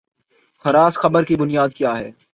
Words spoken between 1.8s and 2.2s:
ہے؟